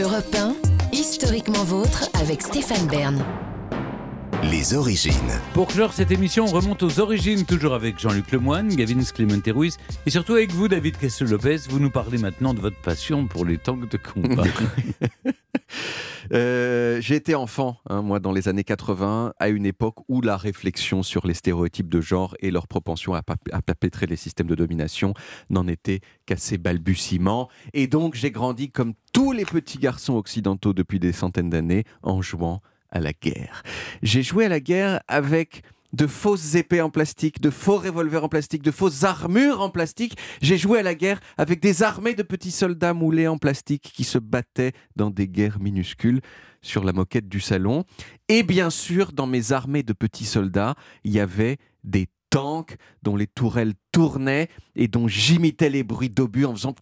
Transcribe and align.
Europe 0.00 0.32
1, 0.34 0.54
historiquement 0.92 1.64
vôtre 1.64 2.08
avec 2.20 2.42
Stéphane 2.42 2.86
Bern. 2.86 3.47
Les 4.44 4.74
origines. 4.74 5.12
Pour 5.52 5.66
clore 5.66 5.92
cette 5.92 6.12
émission, 6.12 6.44
on 6.44 6.52
remonte 6.52 6.84
aux 6.84 7.00
origines, 7.00 7.44
toujours 7.44 7.74
avec 7.74 7.98
Jean-Luc 7.98 8.30
Lemoyne, 8.30 8.68
Gavin 8.68 9.02
Clemente 9.02 9.48
Ruiz, 9.48 9.78
et 10.06 10.10
surtout 10.10 10.34
avec 10.34 10.52
vous, 10.52 10.68
David 10.68 10.96
Castel-Lopez. 10.96 11.62
Vous 11.68 11.80
nous 11.80 11.90
parlez 11.90 12.18
maintenant 12.18 12.54
de 12.54 12.60
votre 12.60 12.80
passion 12.80 13.26
pour 13.26 13.44
les 13.44 13.58
tanks 13.58 13.88
de 13.88 13.96
combat. 13.96 14.44
Euh, 16.34 17.00
j'ai 17.00 17.14
été 17.14 17.34
enfant, 17.34 17.78
hein, 17.88 18.02
moi, 18.02 18.20
dans 18.20 18.32
les 18.32 18.48
années 18.48 18.64
80, 18.64 19.32
à 19.38 19.48
une 19.48 19.64
époque 19.64 19.96
où 20.08 20.20
la 20.20 20.36
réflexion 20.36 21.02
sur 21.02 21.26
les 21.26 21.32
stéréotypes 21.32 21.88
de 21.88 22.02
genre 22.02 22.36
et 22.40 22.50
leur 22.50 22.68
propension 22.68 23.14
à, 23.14 23.22
à 23.50 23.62
perpétrer 23.62 24.04
les 24.04 24.16
systèmes 24.16 24.46
de 24.46 24.54
domination 24.54 25.14
n'en 25.48 25.66
était 25.66 26.00
qu'à 26.26 26.36
ses 26.36 26.58
balbutiements. 26.58 27.48
Et 27.72 27.86
donc, 27.86 28.14
j'ai 28.14 28.30
grandi 28.30 28.70
comme 28.70 28.92
tous 29.14 29.32
les 29.32 29.46
petits 29.46 29.78
garçons 29.78 30.16
occidentaux 30.16 30.74
depuis 30.74 30.98
des 30.98 31.12
centaines 31.12 31.48
d'années 31.48 31.84
en 32.02 32.20
jouant 32.20 32.60
à 32.90 33.00
la 33.00 33.12
guerre. 33.12 33.62
J'ai 34.02 34.22
joué 34.22 34.46
à 34.46 34.48
la 34.48 34.60
guerre 34.60 35.00
avec 35.08 35.62
de 35.92 36.06
fausses 36.06 36.54
épées 36.54 36.82
en 36.82 36.90
plastique, 36.90 37.40
de 37.40 37.50
faux 37.50 37.78
revolvers 37.78 38.24
en 38.24 38.28
plastique, 38.28 38.62
de 38.62 38.70
fausses 38.70 39.04
armures 39.04 39.60
en 39.60 39.70
plastique. 39.70 40.16
J'ai 40.42 40.58
joué 40.58 40.80
à 40.80 40.82
la 40.82 40.94
guerre 40.94 41.20
avec 41.38 41.60
des 41.60 41.82
armées 41.82 42.14
de 42.14 42.22
petits 42.22 42.50
soldats 42.50 42.94
moulés 42.94 43.26
en 43.26 43.38
plastique 43.38 43.90
qui 43.94 44.04
se 44.04 44.18
battaient 44.18 44.72
dans 44.96 45.10
des 45.10 45.28
guerres 45.28 45.60
minuscules 45.60 46.20
sur 46.60 46.84
la 46.84 46.92
moquette 46.92 47.28
du 47.28 47.40
salon. 47.40 47.84
Et 48.28 48.42
bien 48.42 48.70
sûr, 48.70 49.12
dans 49.12 49.26
mes 49.26 49.52
armées 49.52 49.82
de 49.82 49.92
petits 49.92 50.26
soldats, 50.26 50.74
il 51.04 51.12
y 51.12 51.20
avait 51.20 51.56
des 51.84 52.08
tanks 52.30 52.76
dont 53.02 53.16
les 53.16 53.26
tourelles 53.26 53.74
tournaient 53.92 54.48
et 54.76 54.88
dont 54.88 55.08
j'imitais 55.08 55.70
les 55.70 55.82
bruits 55.82 56.10
d'obus 56.10 56.44
en 56.44 56.54
faisant 56.54 56.74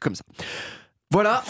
comme 0.00 0.14
ça. 0.14 0.24
Voilà, 1.12 1.44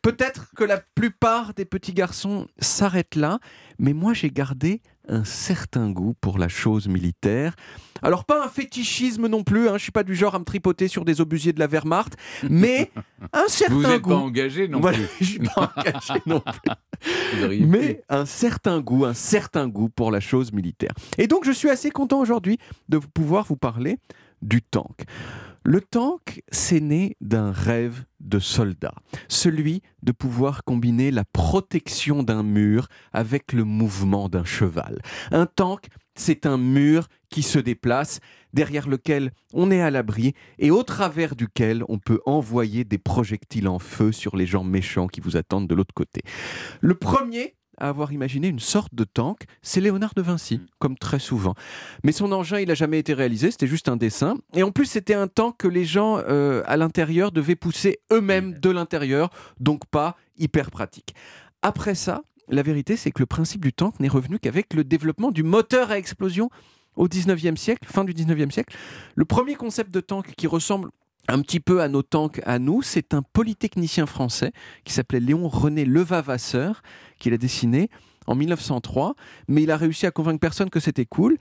peut-être 0.00 0.50
que 0.56 0.64
la 0.64 0.78
plupart 0.94 1.52
des 1.54 1.66
petits 1.66 1.92
garçons 1.92 2.46
s'arrêtent 2.58 3.14
là, 3.14 3.40
mais 3.78 3.92
moi 3.92 4.14
j'ai 4.14 4.30
gardé 4.30 4.80
un 5.06 5.22
certain 5.24 5.90
goût 5.90 6.14
pour 6.20 6.38
la 6.38 6.48
chose 6.48 6.88
militaire. 6.88 7.54
Alors 8.00 8.24
pas 8.24 8.42
un 8.44 8.48
fétichisme 8.48 9.26
non 9.28 9.44
plus, 9.44 9.68
hein, 9.68 9.74
je 9.76 9.82
suis 9.82 9.92
pas 9.92 10.02
du 10.02 10.14
genre 10.14 10.34
à 10.34 10.38
me 10.38 10.44
tripoter 10.44 10.88
sur 10.88 11.04
des 11.04 11.20
obusiers 11.20 11.52
de 11.52 11.58
la 11.60 11.66
Wehrmacht, 11.66 12.16
mais 12.48 12.90
un 13.34 13.48
certain 13.48 13.74
Vous 13.74 13.82
n'êtes 13.82 14.00
goût. 14.00 14.10
pas 14.10 14.16
engagé 14.16 14.66
non 14.66 14.80
Voilà, 14.80 14.96
plus. 14.98 15.08
je 15.20 15.24
suis 15.24 15.38
pas 15.40 15.72
engagé 15.76 16.22
non 16.24 16.40
plus. 17.40 17.58
Vous. 17.58 17.66
Mais 17.66 18.02
un 18.08 18.24
certain 18.24 18.80
goût, 18.80 19.04
un 19.04 19.14
certain 19.14 19.68
goût 19.68 19.90
pour 19.90 20.10
la 20.10 20.20
chose 20.20 20.52
militaire. 20.52 20.92
Et 21.18 21.26
donc 21.26 21.44
je 21.44 21.52
suis 21.52 21.68
assez 21.68 21.90
content 21.90 22.18
aujourd'hui 22.20 22.58
de 22.88 22.96
vous- 22.96 23.08
pouvoir 23.08 23.44
vous 23.44 23.56
parler 23.56 23.98
du 24.40 24.62
tank. 24.62 25.02
Le 25.64 25.80
tank, 25.80 26.42
c'est 26.50 26.80
né 26.80 27.16
d'un 27.20 27.52
rêve 27.52 28.04
de 28.22 28.38
soldat, 28.38 28.94
celui 29.28 29.82
de 30.02 30.12
pouvoir 30.12 30.64
combiner 30.64 31.10
la 31.10 31.24
protection 31.24 32.22
d'un 32.22 32.42
mur 32.42 32.88
avec 33.12 33.52
le 33.52 33.64
mouvement 33.64 34.28
d'un 34.28 34.44
cheval. 34.44 35.00
Un 35.30 35.46
tank, 35.46 35.88
c'est 36.14 36.46
un 36.46 36.58
mur 36.58 37.08
qui 37.30 37.42
se 37.42 37.58
déplace, 37.58 38.20
derrière 38.52 38.88
lequel 38.88 39.32
on 39.54 39.70
est 39.70 39.80
à 39.80 39.90
l'abri 39.90 40.34
et 40.58 40.70
au 40.70 40.82
travers 40.82 41.34
duquel 41.34 41.84
on 41.88 41.98
peut 41.98 42.20
envoyer 42.26 42.84
des 42.84 42.98
projectiles 42.98 43.68
en 43.68 43.78
feu 43.78 44.12
sur 44.12 44.36
les 44.36 44.46
gens 44.46 44.64
méchants 44.64 45.06
qui 45.06 45.20
vous 45.20 45.36
attendent 45.36 45.68
de 45.68 45.74
l'autre 45.74 45.94
côté. 45.94 46.20
Le 46.80 46.94
premier 46.94 47.54
à 47.82 47.88
avoir 47.88 48.12
imaginé 48.12 48.46
une 48.46 48.60
sorte 48.60 48.94
de 48.94 49.02
tank, 49.02 49.42
c'est 49.60 49.80
Léonard 49.80 50.14
de 50.14 50.22
Vinci, 50.22 50.60
comme 50.78 50.96
très 50.96 51.18
souvent. 51.18 51.54
Mais 52.04 52.12
son 52.12 52.30
engin, 52.30 52.60
il 52.60 52.68
n'a 52.68 52.74
jamais 52.74 53.00
été 53.00 53.12
réalisé, 53.12 53.50
c'était 53.50 53.66
juste 53.66 53.88
un 53.88 53.96
dessin. 53.96 54.36
Et 54.54 54.62
en 54.62 54.70
plus, 54.70 54.86
c'était 54.86 55.14
un 55.14 55.26
tank 55.26 55.56
que 55.58 55.68
les 55.68 55.84
gens 55.84 56.18
euh, 56.18 56.62
à 56.66 56.76
l'intérieur 56.76 57.32
devaient 57.32 57.56
pousser 57.56 57.98
eux-mêmes 58.12 58.54
de 58.54 58.70
l'intérieur, 58.70 59.30
donc 59.58 59.84
pas 59.86 60.16
hyper 60.38 60.70
pratique. 60.70 61.14
Après 61.60 61.96
ça, 61.96 62.22
la 62.48 62.62
vérité, 62.62 62.96
c'est 62.96 63.10
que 63.10 63.20
le 63.20 63.26
principe 63.26 63.62
du 63.62 63.72
tank 63.72 63.98
n'est 63.98 64.08
revenu 64.08 64.38
qu'avec 64.38 64.74
le 64.74 64.84
développement 64.84 65.32
du 65.32 65.42
moteur 65.42 65.90
à 65.90 65.98
explosion 65.98 66.50
au 66.94 67.08
19e 67.08 67.56
siècle, 67.56 67.88
fin 67.90 68.04
du 68.04 68.12
19e 68.12 68.50
siècle. 68.50 68.76
Le 69.16 69.24
premier 69.24 69.56
concept 69.56 69.90
de 69.90 70.00
tank 70.00 70.34
qui 70.36 70.46
ressemble 70.46 70.90
un 71.28 71.40
petit 71.40 71.60
peu 71.60 71.80
à 71.82 71.88
nos 71.88 72.02
tanks 72.02 72.40
à 72.44 72.58
nous, 72.58 72.82
c'est 72.82 73.14
un 73.14 73.22
polytechnicien 73.22 74.06
français 74.06 74.52
qui 74.84 74.92
s'appelait 74.92 75.20
Léon 75.20 75.48
René 75.48 75.84
Levavasseur, 75.84 76.82
qui 77.18 77.30
l'a 77.30 77.38
dessiné 77.38 77.88
en 78.26 78.34
1903, 78.34 79.14
mais 79.48 79.62
il 79.62 79.70
a 79.70 79.76
réussi 79.76 80.06
à 80.06 80.10
convaincre 80.10 80.40
personne 80.40 80.70
que 80.70 80.80
c'était 80.80 81.06
cool. 81.06 81.38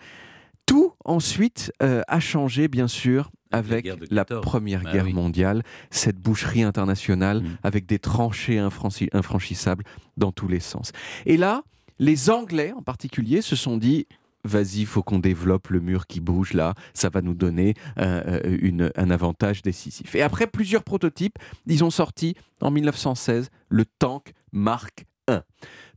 Tout 0.65 0.93
ensuite 1.03 1.71
euh, 1.83 2.01
a 2.07 2.19
changé, 2.19 2.67
bien 2.67 2.87
sûr, 2.87 3.31
avec 3.51 3.83
guerre 3.83 3.97
la 4.09 4.23
14. 4.23 4.41
Première 4.45 4.81
Bah 4.83 4.91
Guerre 4.93 5.05
oui. 5.05 5.13
mondiale, 5.13 5.63
cette 5.89 6.17
boucherie 6.17 6.63
internationale 6.63 7.41
Mm. 7.41 7.57
avec 7.63 7.85
des 7.85 7.99
tranchées 7.99 8.57
infranchi- 8.59 9.09
infranchissables 9.11 9.83
dans 10.15 10.31
tous 10.31 10.47
les 10.47 10.59
sens. 10.61 10.91
Et 11.25 11.35
là, 11.37 11.63
les 11.99 12.29
Anglais 12.29 12.71
en 12.77 12.81
particulier 12.81 13.41
se 13.41 13.55
sont 13.55 13.77
dit 13.77 14.07
vas-y, 14.43 14.85
faut 14.85 15.03
qu'on 15.03 15.19
développe 15.19 15.69
le 15.69 15.79
mur 15.79 16.07
qui 16.07 16.19
bouge 16.19 16.53
là, 16.53 16.73
ça 16.93 17.09
va 17.09 17.21
nous 17.21 17.33
donner 17.33 17.75
euh, 17.97 18.41
euh, 18.45 18.57
une- 18.61 18.91
un 18.95 19.09
avantage 19.11 19.61
décisif. 19.61 20.15
Et 20.15 20.21
après 20.21 20.47
plusieurs 20.47 20.83
prototypes, 20.83 21.37
ils 21.67 21.83
ont 21.83 21.89
sorti 21.91 22.35
en 22.61 22.71
1916 22.71 23.49
le 23.69 23.85
tank 23.85 24.33
Mark 24.51 25.05
I. 25.29 25.37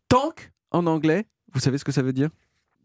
Tank 0.09 0.53
en 0.71 0.87
anglais, 0.87 1.27
vous 1.53 1.61
savez 1.61 1.79
ce 1.79 1.85
que 1.85 1.93
ça 1.93 2.03
veut 2.03 2.13
dire? 2.13 2.29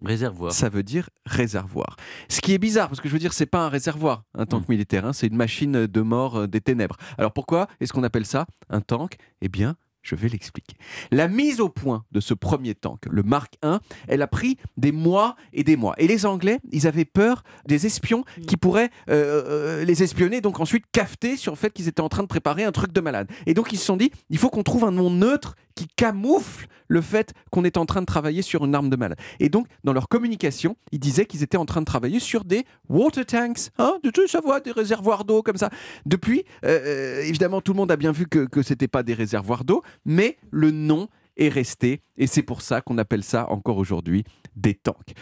Réservoir. 0.02 0.54
ça 0.54 0.70
veut 0.70 0.82
dire 0.84 1.10
réservoir. 1.26 1.98
Ce 2.30 2.40
qui 2.40 2.54
est 2.54 2.58
bizarre, 2.58 2.88
parce 2.88 3.02
que 3.02 3.10
je 3.10 3.14
veux 3.14 3.20
dire, 3.20 3.34
c'est 3.34 3.46
pas 3.46 3.66
un 3.66 3.68
réservoir, 3.70 4.24
un 4.34 4.46
tank 4.46 4.62
Mm. 4.70 4.72
militaire, 4.72 5.06
hein, 5.06 5.12
c'est 5.12 5.28
une 5.28 5.36
machine 5.36 5.88
de 5.88 6.02
mort 6.02 6.38
euh, 6.38 6.48
des 6.48 6.62
ténèbres. 6.62 6.96
Alors 7.18 7.34
pourquoi 7.34 7.68
est-ce 7.82 7.92
qu'on 7.92 8.04
appelle 8.04 8.26
ça 8.26 8.46
un 8.70 8.80
tank? 8.80 9.18
Eh 9.42 9.50
bien, 9.50 9.76
je 10.02 10.16
vais 10.16 10.30
l'expliquer. 10.30 10.76
La 11.12 11.28
mise 11.28 11.60
au 11.60 11.70
point 11.70 12.06
de 12.12 12.20
ce 12.20 12.34
premier 12.34 12.76
tank, 12.76 13.02
le 13.10 13.24
Mark 13.24 13.56
I, 13.64 13.78
elle 14.08 14.22
a 14.22 14.28
pris 14.28 14.58
des 14.78 14.92
mois 14.92 15.36
et 15.54 15.64
des 15.64 15.76
mois. 15.76 15.94
Et 15.98 16.08
les 16.08 16.26
Anglais, 16.26 16.60
ils 16.72 16.88
avaient 16.88 17.06
peur 17.06 17.44
des 17.68 17.86
espions 17.86 18.24
qui 18.48 18.58
pourraient 18.58 18.90
euh, 19.10 19.44
euh, 19.82 19.86
les 19.86 20.04
espionner, 20.04 20.42
donc 20.42 20.60
ensuite 20.60 20.86
cafeter 20.92 21.38
sur 21.38 21.52
le 21.52 21.58
fait 21.58 21.72
qu'ils 21.72 21.88
étaient 21.88 22.02
en 22.02 22.10
train 22.10 22.24
de 22.24 22.28
préparer 22.28 22.64
un 22.64 22.72
truc 22.72 22.92
de 22.92 23.02
malade. 23.02 23.30
Et 23.46 23.54
donc 23.54 23.72
ils 23.72 23.78
se 23.78 23.86
sont 23.86 23.98
dit, 23.98 24.12
il 24.30 24.38
faut 24.38 24.50
qu'on 24.50 24.64
trouve 24.64 24.86
un 24.86 24.92
nom 24.92 25.10
neutre 25.10 25.56
qui 25.76 25.88
camoufle 25.88 26.68
le 26.90 27.02
fait 27.02 27.34
qu'on 27.52 27.64
est 27.64 27.78
en 27.78 27.86
train 27.86 28.02
de 28.02 28.06
travailler 28.06 28.42
sur 28.42 28.66
une 28.66 28.76
arme 28.76 28.90
de 28.90 28.96
malade. 28.98 29.18
Et 29.40 29.48
donc, 29.48 29.68
dans 29.84 29.94
leur 29.94 30.10
communication, 30.10 30.76
ils 30.92 31.00
disaient 31.00 31.26
qu'ils 31.26 31.44
étaient 31.44 31.58
en 31.58 31.66
train 31.66 31.80
de 31.80 31.86
travailler 31.86 32.20
sur 32.20 32.44
des 32.44 32.66
water 32.90 33.26
tanks, 33.26 33.70
hein, 33.78 33.98
de 34.04 34.10
tout 34.10 34.28
savoir, 34.28 34.62
des 34.62 34.72
réservoirs 34.72 35.24
d'eau 35.24 35.42
comme 35.44 35.56
ça. 35.56 35.70
Depuis, 36.06 36.44
euh, 36.66 37.22
évidemment, 37.22 37.62
tout 37.62 37.74
le 37.74 37.78
monde 37.78 37.92
a 37.92 37.96
bien 37.96 38.12
vu 38.12 38.28
que 38.28 38.62
ce 38.62 38.74
n'était 38.74 38.88
pas 38.88 39.04
des 39.04 39.14
réservoirs 39.14 39.64
d'eau, 39.64 39.84
mais 40.06 40.38
le 40.52 40.72
nom 40.72 41.08
est 41.38 41.50
resté, 41.50 42.02
et 42.18 42.28
c'est 42.28 42.44
pour 42.44 42.62
ça 42.62 42.82
qu'on 42.82 42.98
appelle 42.98 43.24
ça 43.24 43.50
encore 43.50 43.78
aujourd'hui 43.78 44.24
des 44.56 44.76
tanks. 44.76 45.14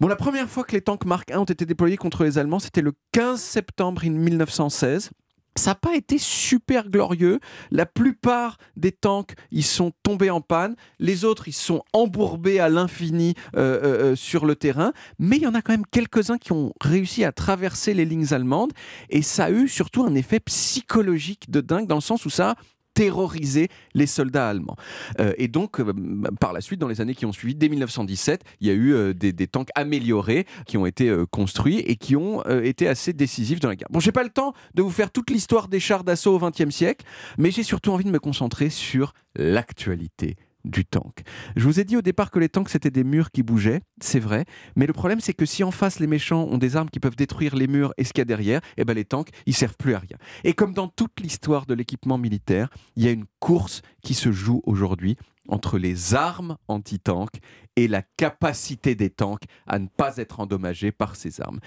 Bon, 0.00 0.08
la 0.08 0.16
première 0.16 0.48
fois 0.48 0.64
que 0.64 0.72
les 0.72 0.80
tanks 0.80 1.04
Mark 1.04 1.30
I 1.30 1.36
ont 1.36 1.44
été 1.44 1.66
déployés 1.66 1.96
contre 1.96 2.24
les 2.24 2.38
Allemands, 2.38 2.58
c'était 2.58 2.80
le 2.80 2.92
15 3.12 3.40
septembre 3.40 4.02
1916. 4.04 5.10
Ça 5.56 5.72
n'a 5.72 5.74
pas 5.74 5.96
été 5.96 6.18
super 6.18 6.88
glorieux. 6.88 7.40
La 7.72 7.84
plupart 7.84 8.58
des 8.76 8.92
tanks, 8.92 9.34
ils 9.50 9.64
sont 9.64 9.92
tombés 10.04 10.30
en 10.30 10.40
panne. 10.40 10.76
Les 11.00 11.24
autres, 11.24 11.48
ils 11.48 11.52
sont 11.52 11.82
embourbés 11.92 12.60
à 12.60 12.68
l'infini 12.68 13.34
euh, 13.56 13.80
euh, 13.82 14.12
euh, 14.12 14.16
sur 14.16 14.46
le 14.46 14.54
terrain. 14.54 14.92
Mais 15.18 15.36
il 15.36 15.42
y 15.42 15.46
en 15.48 15.54
a 15.54 15.62
quand 15.62 15.72
même 15.72 15.86
quelques-uns 15.90 16.38
qui 16.38 16.52
ont 16.52 16.72
réussi 16.80 17.24
à 17.24 17.32
traverser 17.32 17.92
les 17.92 18.04
lignes 18.04 18.32
allemandes. 18.32 18.72
Et 19.10 19.20
ça 19.20 19.46
a 19.46 19.50
eu 19.50 19.66
surtout 19.66 20.04
un 20.04 20.14
effet 20.14 20.38
psychologique 20.38 21.50
de 21.50 21.60
dingue, 21.60 21.88
dans 21.88 21.96
le 21.96 22.02
sens 22.02 22.24
où 22.24 22.30
ça 22.30 22.54
terrorisé 22.98 23.68
les 23.94 24.08
soldats 24.08 24.48
allemands. 24.48 24.74
Euh, 25.20 25.32
et 25.38 25.46
donc, 25.46 25.78
euh, 25.78 25.94
par 26.40 26.52
la 26.52 26.60
suite, 26.60 26.80
dans 26.80 26.88
les 26.88 27.00
années 27.00 27.14
qui 27.14 27.26
ont 27.26 27.32
suivi, 27.32 27.54
dès 27.54 27.68
1917, 27.68 28.42
il 28.60 28.66
y 28.66 28.70
a 28.70 28.72
eu 28.72 28.92
euh, 28.92 29.14
des, 29.14 29.32
des 29.32 29.46
tanks 29.46 29.68
améliorés 29.76 30.46
qui 30.66 30.76
ont 30.76 30.84
été 30.84 31.08
construits 31.30 31.78
et 31.78 31.94
qui 31.94 32.16
ont 32.16 32.42
été 32.42 32.88
assez 32.88 33.12
décisifs 33.12 33.60
dans 33.60 33.68
la 33.68 33.76
guerre. 33.76 33.86
Bon, 33.90 34.00
j'ai 34.00 34.10
pas 34.10 34.24
le 34.24 34.30
temps 34.30 34.52
de 34.74 34.82
vous 34.82 34.90
faire 34.90 35.12
toute 35.12 35.30
l'histoire 35.30 35.68
des 35.68 35.78
chars 35.78 36.02
d'assaut 36.02 36.34
au 36.34 36.38
XXe 36.40 36.74
siècle, 36.74 37.06
mais 37.38 37.52
j'ai 37.52 37.62
surtout 37.62 37.92
envie 37.92 38.04
de 38.04 38.10
me 38.10 38.18
concentrer 38.18 38.68
sur 38.68 39.14
l'actualité 39.36 40.34
du 40.68 40.84
tank. 40.84 41.22
Je 41.56 41.64
vous 41.64 41.80
ai 41.80 41.84
dit 41.84 41.96
au 41.96 42.02
départ 42.02 42.30
que 42.30 42.38
les 42.38 42.48
tanks 42.48 42.68
c'était 42.68 42.90
des 42.90 43.04
murs 43.04 43.30
qui 43.30 43.42
bougeaient, 43.42 43.80
c'est 44.00 44.20
vrai, 44.20 44.44
mais 44.76 44.86
le 44.86 44.92
problème 44.92 45.20
c'est 45.20 45.34
que 45.34 45.46
si 45.46 45.64
en 45.64 45.70
face 45.70 45.98
les 45.98 46.06
méchants 46.06 46.44
ont 46.44 46.58
des 46.58 46.76
armes 46.76 46.90
qui 46.90 47.00
peuvent 47.00 47.16
détruire 47.16 47.56
les 47.56 47.66
murs 47.66 47.92
et 47.98 48.04
ce 48.04 48.12
qu'il 48.12 48.20
y 48.20 48.22
a 48.22 48.26
derrière, 48.26 48.60
eh 48.76 48.84
ben 48.84 48.94
les 48.94 49.04
tanks 49.04 49.30
ils 49.46 49.54
servent 49.54 49.76
plus 49.76 49.94
à 49.94 49.98
rien. 49.98 50.16
Et 50.44 50.52
comme 50.52 50.74
dans 50.74 50.88
toute 50.88 51.20
l'histoire 51.20 51.66
de 51.66 51.74
l'équipement 51.74 52.18
militaire, 52.18 52.68
il 52.96 53.04
y 53.04 53.08
a 53.08 53.12
une 53.12 53.26
course 53.40 53.82
qui 54.02 54.14
se 54.14 54.30
joue 54.30 54.62
aujourd'hui 54.64 55.16
entre 55.48 55.78
les 55.78 56.14
armes 56.14 56.56
anti-tanks 56.68 57.40
et 57.76 57.88
la 57.88 58.02
capacité 58.02 58.94
des 58.94 59.10
tanks 59.10 59.44
à 59.66 59.78
ne 59.78 59.86
pas 59.86 60.18
être 60.18 60.40
endommagés 60.40 60.92
par 60.92 61.16
ces 61.16 61.40
armes. 61.40 61.60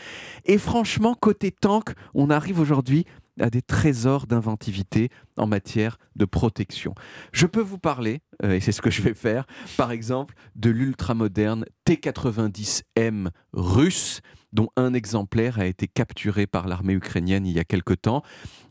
Et 0.46 0.58
franchement, 0.58 1.16
côté 1.16 1.52
tank, 1.52 1.94
on 2.14 2.30
arrive 2.30 2.60
aujourd'hui 2.60 3.06
à 3.40 3.50
des 3.50 3.62
trésors 3.62 4.28
d'inventivité 4.28 5.10
en 5.38 5.48
matière 5.48 5.98
de 6.16 6.26
protection. 6.26 6.94
Je 7.32 7.46
peux 7.46 7.62
vous 7.62 7.78
parler, 7.78 8.22
euh, 8.44 8.54
et 8.54 8.60
c'est 8.60 8.72
ce 8.72 8.82
que 8.82 8.92
je 8.92 9.02
vais 9.02 9.14
faire, 9.14 9.46
par 9.78 9.92
exemple, 9.92 10.36
de 10.56 10.70
l'ultramoderne 10.70 11.66
T-90M 11.86 13.30
russe, 13.54 14.22
dont 14.54 14.70
un 14.76 14.94
exemplaire 14.94 15.60
a 15.60 15.66
été 15.66 15.88
capturé 15.88 16.46
par 16.46 16.68
l'armée 16.68 16.94
ukrainienne 16.94 17.46
il 17.46 17.54
y 17.54 17.60
a 17.60 17.64
quelque 17.64 17.94
temps. 17.94 18.22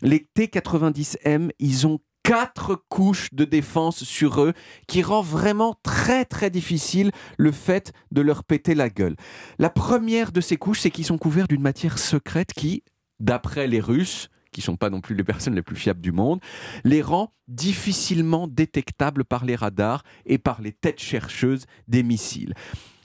Les 0.02 0.28
T-90M, 0.34 1.50
ils 1.58 1.86
ont 1.86 2.00
quatre 2.22 2.76
couches 2.88 3.28
de 3.32 3.44
défense 3.44 4.04
sur 4.04 4.42
eux 4.42 4.52
qui 4.86 5.02
rend 5.02 5.22
vraiment 5.22 5.74
très 5.82 6.24
très 6.24 6.50
difficile 6.50 7.12
le 7.38 7.50
fait 7.50 7.92
de 8.10 8.20
leur 8.20 8.44
péter 8.44 8.74
la 8.74 8.90
gueule. 8.90 9.16
La 9.58 9.70
première 9.70 10.30
de 10.30 10.40
ces 10.40 10.56
couches, 10.56 10.80
c'est 10.80 10.90
qu'ils 10.90 11.06
sont 11.06 11.18
couverts 11.18 11.48
d'une 11.48 11.62
matière 11.62 11.98
secrète 11.98 12.52
qui, 12.52 12.84
d'après 13.20 13.66
les 13.66 13.80
Russes, 13.80 14.28
qui 14.52 14.60
sont 14.60 14.76
pas 14.76 14.90
non 14.90 15.00
plus 15.00 15.14
les 15.14 15.24
personnes 15.24 15.54
les 15.54 15.62
plus 15.62 15.76
fiables 15.76 16.00
du 16.00 16.12
monde, 16.12 16.40
les 16.84 17.02
rend 17.02 17.32
difficilement 17.48 18.46
détectables 18.46 19.24
par 19.24 19.44
les 19.44 19.56
radars 19.56 20.02
et 20.26 20.38
par 20.38 20.60
les 20.60 20.72
têtes 20.72 21.00
chercheuses 21.00 21.66
des 21.88 22.02
missiles. 22.02 22.54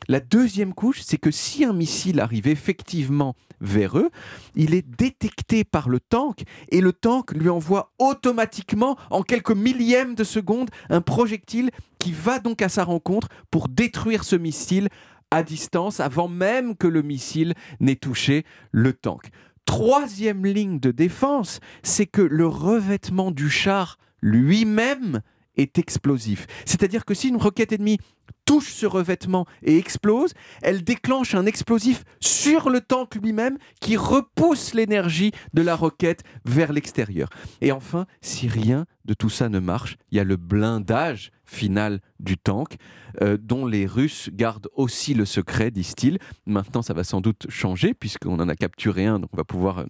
La 0.08 0.20
deuxième 0.20 0.74
couche, 0.74 1.02
c'est 1.02 1.18
que 1.18 1.32
si 1.32 1.66
un 1.66 1.74
missile 1.74 2.20
arrive 2.20 2.48
effectivement 2.48 3.36
vers 3.60 3.98
eux, 3.98 4.12
il 4.56 4.76
est 4.76 4.88
détecté 4.88 5.64
par 5.64 5.90
le 5.90 6.00
tank 6.00 6.44
et 6.70 6.82
le 6.82 6.94
tank 6.94 7.32
lui 7.32 7.50
envoie 7.50 7.92
automatiquement, 7.98 8.98
en 9.10 9.24
quelques 9.24 9.52
millièmes 9.52 10.14
de 10.14 10.24
seconde, 10.24 10.70
un 10.90 11.02
projectile 11.02 11.72
qui 11.98 12.12
va 12.12 12.38
donc 12.40 12.62
à 12.62 12.70
sa 12.70 12.84
rencontre 12.84 13.30
pour 13.50 13.68
détruire 13.68 14.24
ce 14.24 14.36
missile 14.36 14.90
à 15.32 15.42
distance 15.42 16.00
avant 16.00 16.28
même 16.28 16.76
que 16.76 16.88
le 16.88 17.02
missile 17.02 17.56
n'ait 17.80 17.96
touché 17.96 18.46
le 18.72 18.94
tank. 18.94 19.32
Troisième 19.66 20.46
ligne 20.46 20.80
de 20.80 20.92
défense, 20.92 21.60
c'est 21.84 22.06
que 22.06 22.22
le 22.22 22.48
revêtement 22.48 23.32
du 23.32 23.50
char 23.50 23.98
lui-même 24.22 25.22
est 25.58 25.78
explosif. 25.78 26.48
C'est-à-dire 26.66 27.06
que 27.06 27.14
si 27.14 27.30
une 27.30 27.38
roquette 27.38 27.72
ennemie 27.72 27.98
touche 28.46 28.74
ce 28.74 28.86
revêtement 28.86 29.46
et 29.64 29.78
explose, 29.78 30.34
elle 30.62 30.84
déclenche 30.84 31.36
un 31.36 31.46
explosif 31.46 32.04
sur 32.20 32.70
le 32.70 32.80
tank 32.80 33.16
lui-même 33.16 33.58
qui 33.82 33.98
repousse 33.98 34.74
l'énergie 34.74 35.32
de 35.54 35.62
la 35.62 35.76
roquette 35.76 36.24
vers 36.46 36.72
l'extérieur. 36.72 37.30
Et 37.62 37.72
enfin, 37.72 38.06
si 38.22 38.48
rien 38.48 38.86
de 39.06 39.14
tout 39.14 39.30
ça 39.30 39.50
ne 39.50 39.60
marche, 39.60 39.98
il 40.12 40.18
y 40.18 40.20
a 40.20 40.24
le 40.24 40.38
blindage 40.38 41.32
final 41.46 42.02
du 42.20 42.38
tank, 42.38 42.76
euh, 43.22 43.38
dont 43.40 43.66
les 43.66 43.86
Russes 43.86 44.30
gardent 44.34 44.68
aussi 44.76 45.14
le 45.14 45.26
secret, 45.26 45.72
disent-ils. 45.72 46.18
Maintenant, 46.46 46.82
ça 46.82 46.94
va 46.94 47.04
sans 47.04 47.22
doute 47.22 47.46
changer, 47.50 47.94
puisqu'on 47.94 48.40
en 48.40 48.50
a 48.50 48.56
capturé 48.56 49.06
un, 49.06 49.20
donc 49.20 49.30
on 49.34 49.38
va 49.38 49.44
pouvoir 49.44 49.80
euh, 49.80 49.86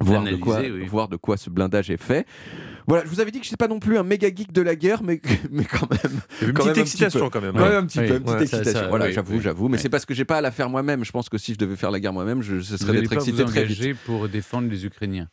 voir, 0.00 0.22
de 0.24 0.36
quoi, 0.36 0.60
oui. 0.60 0.86
voir 0.86 1.08
de 1.08 1.16
quoi 1.16 1.36
ce 1.36 1.50
blindage 1.50 1.90
est 1.90 1.96
fait. 2.02 2.26
Voilà, 2.86 3.04
je 3.04 3.10
vous 3.10 3.20
avais 3.20 3.30
dit 3.30 3.40
que 3.40 3.44
je 3.44 3.50
n'étais 3.50 3.56
pas 3.56 3.68
non 3.68 3.80
plus 3.80 3.98
un 3.98 4.02
méga 4.04 4.28
geek 4.28 4.52
de 4.52 4.62
la 4.62 4.76
guerre, 4.76 5.02
mais, 5.02 5.20
mais 5.50 5.64
quand 5.64 5.90
même. 5.90 6.20
Une 6.42 6.52
Quand 6.52 6.64
petite 6.64 6.66
même 6.66 6.78
un 6.78 6.80
excitation 6.82 7.30
quand 7.30 7.40
même. 7.40 7.52
Quand 7.52 7.68
même 7.68 7.84
un 7.84 7.86
petit 7.86 8.00
Oui. 8.00 8.08
peu, 8.08 8.16
une 8.16 8.22
petite 8.22 8.40
excitation. 8.42 8.72
ça, 8.80 8.88
voilà, 8.88 9.06
oui, 9.06 9.12
j'avoue, 9.12 9.34
oui. 9.34 9.40
j'avoue. 9.42 9.68
Mais 9.68 9.78
c'est 9.78 9.88
parce 9.88 10.04
que 10.04 10.14
j'ai 10.14 10.24
pas 10.24 10.38
à 10.38 10.40
la 10.40 10.50
faire 10.50 10.68
moi-même. 10.70 11.04
Je 11.04 11.10
pense 11.10 11.28
que 11.28 11.38
si 11.38 11.54
je 11.54 11.58
devais 11.58 11.76
faire 11.76 11.90
la 11.90 11.98
guerre 12.00 12.12
moi-même, 12.12 12.42
je, 12.42 12.60
ce 12.60 12.76
serait 12.76 12.92
d'être 12.92 13.08
pas 13.10 13.16
vous 13.16 13.28
excité 13.28 13.44
très 13.44 13.64
vite. 13.64 13.96
pour 14.04 14.28
défendre 14.28 14.68
les 14.70 14.84
Ukrainiens. 14.86 15.28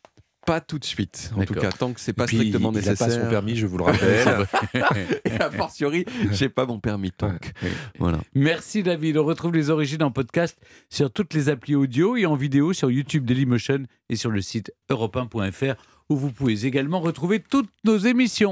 Pas 0.46 0.60
tout 0.60 0.78
de 0.78 0.84
suite, 0.84 1.30
en 1.36 1.44
tout 1.44 1.54
cas, 1.54 1.70
tant 1.70 1.92
que 1.92 2.00
c'est 2.00 2.12
pas 2.12 2.26
puis, 2.26 2.36
strictement 2.36 2.72
il 2.72 2.78
a 2.78 2.82
pas 2.82 2.96
son 2.96 3.04
nécessaire. 3.06 3.28
permis, 3.28 3.56
je 3.56 3.66
vous 3.66 3.78
le 3.78 3.84
rappelle. 3.84 4.46
Et 5.24 5.40
a 5.40 5.50
fortiori, 5.50 6.04
j'ai 6.30 6.48
pas 6.48 6.66
mon 6.66 6.80
permis 6.80 7.12
tank. 7.12 7.52
Voilà. 7.98 8.18
Merci 8.34 8.82
David. 8.82 9.16
On 9.16 9.24
retrouve 9.24 9.54
les 9.54 9.70
origines 9.70 10.02
en 10.02 10.10
podcast 10.10 10.58
sur 10.90 11.10
toutes 11.10 11.34
les 11.34 11.48
applis 11.48 11.74
audio 11.74 12.16
et 12.16 12.26
en 12.26 12.36
vidéo 12.36 12.72
sur 12.72 12.90
YouTube 12.90 13.24
Dailymotion 13.24 13.84
et 14.08 14.16
sur 14.16 14.30
le 14.30 14.40
site 14.40 14.72
europe1.fr 14.90 15.74
où 16.10 16.16
vous 16.16 16.30
pouvez 16.30 16.66
également 16.66 17.00
retrouver 17.00 17.40
toutes 17.40 17.70
nos 17.84 17.96
émissions. 17.96 18.42